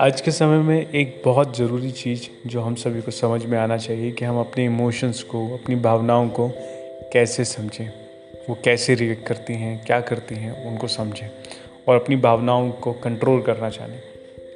[0.00, 3.76] आज के समय में एक बहुत ज़रूरी चीज़ जो हम सभी को समझ में आना
[3.76, 6.48] चाहिए कि हम अपने इमोशंस को, अपनी भावनाओं को
[7.12, 7.92] कैसे समझें,
[8.48, 11.28] वो कैसे रिएक्ट करती हैं, क्या करती हैं, उनको समझें
[11.88, 14.00] और अपनी भावनाओं को कंट्रोल करना चाहें।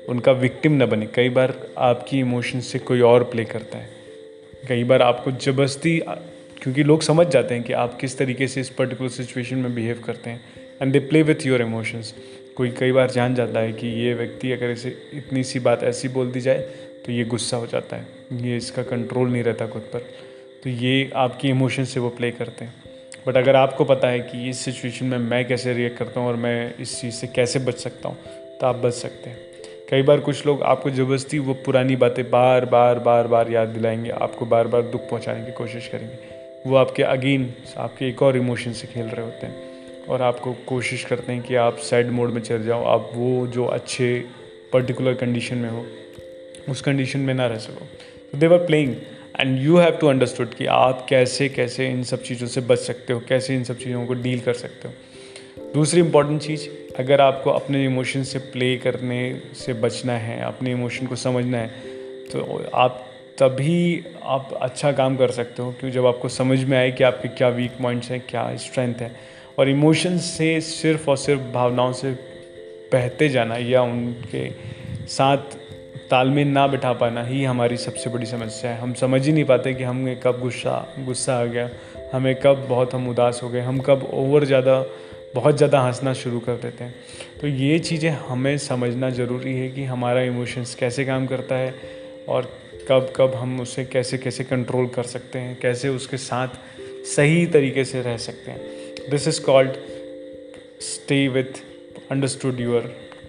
[0.08, 3.88] उनका विक्टिम न बने। कई बार आपकी इमोशंस से कोई और प्ले करता है।
[4.68, 5.98] कई बार आपको ज़बरदस्ती,
[6.62, 10.02] क्योंकि लोग समझ जाते हैं कि आप किस तरीके से इस पर्टिकुलर सिचुएशन में बिहेव
[10.04, 10.40] करते हैं।
[10.82, 12.14] And they play with your emotions
[12.60, 16.08] कोई कई बार जान जाता है कि ये व्यक्ति अगर इसे इतनी सी बात ऐसी
[16.08, 16.58] बोल दी जाए
[17.06, 18.06] तो ये गुस्सा हो जाता है।
[18.42, 19.98] ये इसका कंट्रोल नहीं रहता खुद पर।
[20.64, 22.74] तो ये आपकी इमोशन से वो प्ले करते हैं।
[23.26, 26.36] बट अगर आपको पता है कि इस सिचुएशन में मैं कैसे रिएक्ट करता हूँ और
[26.36, 28.16] मैं इस चीज़ से कैसे बच सकता हूँ
[28.60, 29.38] तो आप बच सकते हैं।
[29.90, 34.10] कई बार कुछ लोग आपको ज़बरदस्ती वो पुरानी बातें बार बार बार बार याद दिलाएँगे,
[34.10, 38.72] आपको बार बार दुख पहुँचाने की कोशिश करेंगे। वो आपके अगेन, आपके एक और इमोशन
[38.72, 39.69] से खेल रहे होते हैं।
[40.08, 43.64] और आपको कोशिश करते हैं कि आप सैड मोड में चल जाओ, आप वो जो
[43.66, 44.24] अच्छे
[44.72, 45.84] पर्टिकुलर कंडीशन में हो,
[46.68, 48.94] उस कंडीशन में ना रह सको। They were playing
[49.40, 53.12] and you have to understood कि आप कैसे कैसे इन सब चीज़ों से बच सकते
[53.12, 54.94] हो, कैसे इन सब चीज़ों को डील कर सकते हो।
[55.74, 59.20] दूसरी इंपॉर्टेंट चीज़, अगर आपको अपने इमोशन से प्ले करने
[59.56, 61.88] से बचना है, अपने इमोशन को समझना है
[62.32, 63.06] तो आप
[63.38, 67.28] तभी आप अच्छा काम कर सकते हो क्योंकि जब आपको समझ में आए कि आपके
[67.28, 69.10] क्या वीक पॉइंट्स हैं, क्या स्ट्रेंथ है
[69.58, 72.10] और इमोशंस से सिर्फ़ और सिर्फ़ भावनाओं से
[72.92, 74.48] बहते जाना या उनके
[75.08, 75.56] साथ
[76.10, 79.74] तालमेल ना बिठा पाना ही हमारी सबसे बड़ी समस्या है। हम समझ ही नहीं पाते
[79.74, 81.68] कि हमें कब गुस्सा गुस्सा आ गया,
[82.12, 84.84] हमें कब बहुत हम उदास हो गए, हम कब ओवर ज़्यादा,
[85.34, 86.94] बहुत ज़्यादा हंसना शुरू कर देते हैं।
[87.40, 91.74] तो ये चीज़ें हमें समझना ज़रूरी है कि हमारा इमोशंस कैसे काम करता है
[92.28, 92.50] और
[92.88, 96.48] कब कब हम उसे कैसे कैसे कंट्रोल कर सकते हैं, कैसे उसके साथ
[97.06, 98.79] सही तरीके से रह सकते हैं।
[99.10, 99.78] This is called
[100.78, 101.62] stay with,
[102.10, 102.82] understood your,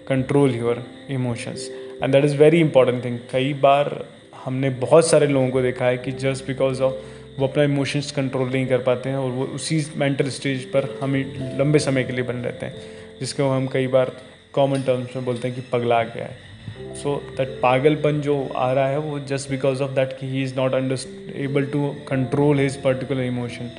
[0.08, 0.76] control your
[1.10, 1.70] emotions.
[2.02, 4.06] And that is very important thing कई बार
[4.44, 6.94] हमने बहुत सारे लोगों को देखा है कि जस्ट बिकॉज़ ऑफ़
[7.40, 11.14] वो अपना इमोशंस कंट्रोल नहीं कर पाते हैं और वो उसी मेंटल स्टेज पर हम
[11.58, 12.74] लंबे समय के लिए बन रहते हैं,
[13.20, 14.12] जिसको हम कई बार
[14.52, 18.88] कॉमन टर्म्स में बोलते हैं कि पगला गया है। सो दैट पागलपन जो आ रहा
[18.88, 20.96] है वो जस्ट बिकॉज़ ऑफ़ दैट कि he is not under
[21.36, 23.70] able to control his particular emotion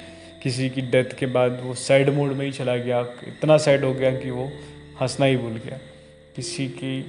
[0.44, 3.94] किसी की डेथ के बाद वो सैड मोड में ही चला गया। इतना सैड हो
[3.94, 4.52] गया कि वो
[5.02, 5.78] हंसना ही भूल गया।
[6.36, 7.02] किसी की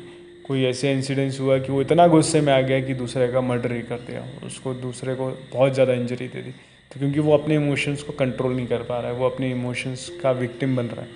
[0.47, 3.73] कोई ऐसे इंसिडेंस हुआ कि वो इतना गुस्से में आ गया कि दूसरे का मर्डर
[3.73, 6.51] ही कर दिया। उसको दूसरे को बहुत ज़्यादा इंजरी दे दी।
[6.91, 10.11] तो क्योंकि वो अपने इमोशंस को कंट्रोल नहीं कर पा रहा है, वो अपने इमोशंस
[10.23, 11.09] का विक्टिम बन रहा है।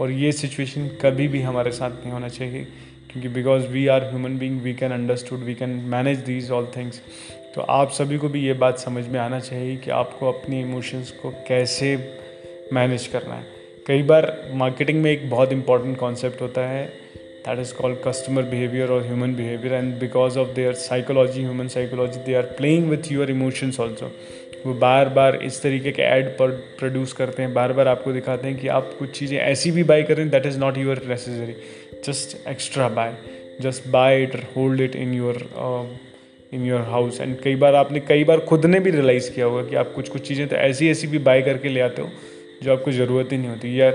[0.00, 2.64] और ये सिचुएशन कभी भी हमारे साथ नहीं होना चाहिए।
[3.12, 7.00] क्योंकि because we are human being we can understood we can manage these all things
[7.54, 11.10] तो आप सभी को भी ये बात समझ में आना चाहिए कि आपको अपने इमोशंस
[11.10, 11.96] को कैसे
[12.72, 13.44] मैनेज करना है।
[13.86, 16.86] कई बार मार्केटिंग में एक बहुत इंपॉर्टेंट कॉन्सेप्ट होता है
[17.46, 22.20] that is called customer behaviour और human behaviour and because of their psychology human psychology
[22.20, 24.10] they are playing with your emotions also
[24.66, 28.48] वो बार बार इस तरीके के एड पर प्रोड्यूस करते हैं बार बार आपको दिखाते
[28.48, 31.54] हैं कि आप कुछ चीज़ें ऐसी भी बाई करें that is not your necessary
[32.06, 33.16] just extra buy
[33.60, 35.48] just buy it hold it in your
[36.52, 39.62] in your house and कई बार आपने, कई बार खुद ने भी रियलाइज़ किया होगा
[39.64, 42.08] कि आप कुछ कुछ चीज़ें तो ऐसी ऐसी भी बाय करके ले आते हो
[42.62, 43.90] जो आपको ज़रूरत ही नहीं होती। या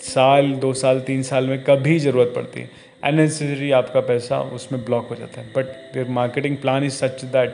[0.00, 2.70] साल, दो साल, तीन साल में कभी ज़रूरत पड़ती है।
[3.04, 7.50] अननेसेसरी आपका पैसा उसमें ब्लॉक हो जाता है। But their marketing plan is such that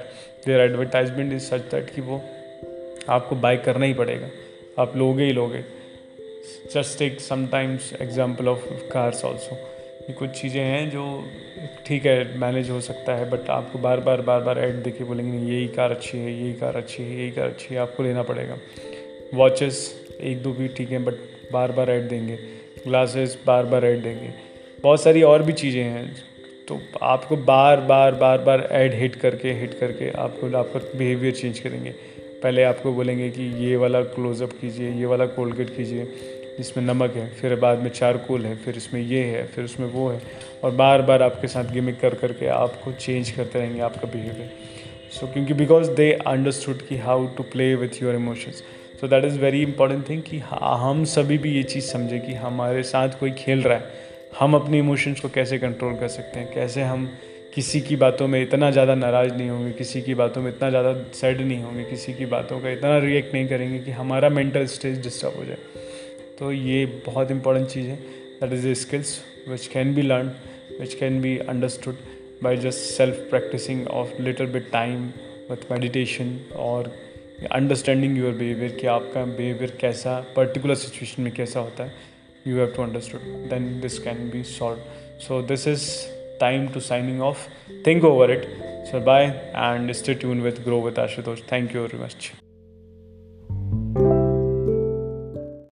[0.47, 2.23] their advertisement is such that कि वो
[3.09, 4.29] आपको बाय करना ही पड़ेगा।
[4.83, 5.65] आप लोगे ही लोगे।
[6.75, 9.59] Just take sometimes example of cars also
[10.09, 11.03] ये कुछ चीज़ें हैं जो
[11.87, 15.31] ठीक है मैनेज हो सकता है बट आपको बार बार बार बार ऐड देखे बोलेंगे,
[15.33, 18.23] नहीं, यही कार अच्छी है, यही कार अच्छी है, यही कार अच्छी है, आपको लेना
[18.23, 18.57] पड़ेगा।
[19.35, 19.81] वॉचेस
[20.21, 21.15] एक, दो भी ठीक है बट
[21.53, 22.37] बार बार ऐड देंगे।
[22.85, 24.33] ग्लासेस बार बार ऐड देंगे।
[24.83, 26.07] बहुत सारी और भी चीज़ें हैं
[26.69, 31.59] तो आपको बार बार बार बार ऐड हिट करके हिट करके आपको, आपका बिहेवियर चेंज
[31.59, 31.91] करेंगे।
[32.43, 36.05] पहले आपको बोलेंगे कि ये वाला क्लोज़अप कीजिए, ये वाला कोलगेट कीजिए।
[36.59, 40.09] जिसमें नमक है, फिर बाद में चारकोल है, फिर इसमें ये है, फिर उसमें वो
[40.09, 40.21] है।
[40.65, 44.51] और बार बार आपके साथ गिमिक कर करके आपको चेंज करते रहेंगे आपका बिहेवियर
[45.13, 48.63] सो क्योंकि बिकॉज़ दे अंडरस्टूड कि how to play with your emotions
[49.01, 52.83] so that is very important thing कि हम सभी भी ये चीज़ समझें कि हमारे
[52.83, 54.07] साथ कोई खेल रहा है।
[54.41, 56.53] हम अपने इमोशंस को कैसे कंट्रोल कर सकते हैं?
[56.55, 57.09] कैसे हम
[57.55, 59.73] किसी की बातों में इतना ज़्यादा नाराज़ नहीं होंगे?
[59.73, 61.85] किसी की बातों में इतना ज़्यादा सैड नहीं होंगे?
[61.85, 65.57] किसी की बातों का इतना रिएक्ट नहीं करेंगे कि हमारा मेंटल स्टेज डिस्टर्ब हो जाए।
[66.39, 67.97] तो ये बहुत इंपॉर्टेंट चीज़ है.
[68.41, 69.19] That is the skills
[69.49, 70.31] which can be learn
[70.81, 71.97] which can be understood
[72.43, 75.07] by just self practising of little bit time
[75.51, 76.93] with meditation और
[77.53, 81.93] अंडरस्टैंडिंग योर बिहेवियर कि आपका बिहेवियर कैसा पर्टिकुलर सिचुएशन में कैसा होता है.
[82.47, 83.21] You have to understood
[83.51, 85.91] then this can be solve so this is
[86.41, 87.49] time to signing of
[87.87, 88.47] think over it
[88.89, 91.41] So bye and stay tuned with Grow with Ashutosh.
[91.53, 92.33] Thank you very much.